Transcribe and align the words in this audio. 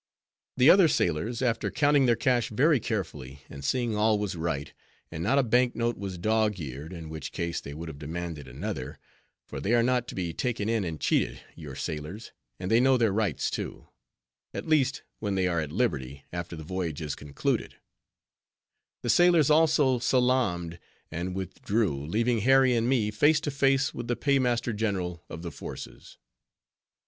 The 0.57 0.71
other 0.71 0.87
sailors, 0.87 1.43
after 1.43 1.69
counting 1.69 2.07
their 2.07 2.15
cash 2.15 2.49
very 2.49 2.79
carefully, 2.79 3.43
and 3.51 3.63
seeing 3.63 3.95
all 3.95 4.17
was 4.17 4.35
right, 4.35 4.73
and 5.11 5.21
not 5.23 5.37
a 5.37 5.43
bank 5.43 5.75
note 5.75 5.95
was 5.95 6.17
dog 6.17 6.59
eared, 6.59 6.91
in 6.91 7.07
which 7.07 7.31
case 7.31 7.61
they 7.61 7.75
would 7.75 7.87
have 7.87 7.99
demanded 7.99 8.47
another: 8.47 8.97
for 9.45 9.59
they 9.61 9.75
are 9.75 9.83
not 9.83 10.07
to 10.07 10.15
be 10.15 10.33
taken 10.33 10.67
in 10.67 10.83
and 10.83 10.99
cheated, 10.99 11.41
your 11.55 11.75
sailors, 11.75 12.31
and 12.59 12.71
they 12.71 12.79
know 12.79 12.97
their 12.97 13.11
rights, 13.11 13.51
too; 13.51 13.89
at 14.55 14.67
least, 14.67 15.03
when 15.19 15.35
they 15.35 15.47
are 15.47 15.61
at 15.61 15.71
liberty, 15.71 16.25
after 16.33 16.55
the 16.55 16.63
voyage 16.63 16.99
is 17.03 17.13
concluded:— 17.13 17.75
the 19.03 19.07
sailors 19.11 19.51
also 19.51 19.99
salaamed, 19.99 20.79
and 21.11 21.35
withdrew, 21.35 22.07
leaving 22.07 22.39
Harry 22.39 22.75
and 22.75 22.89
me 22.89 23.11
face 23.11 23.39
to 23.39 23.51
face 23.51 23.93
with 23.93 24.07
the 24.07 24.15
Paymaster 24.15 24.73
general 24.73 25.23
of 25.29 25.43
the 25.43 25.51
Forces. 25.51 26.17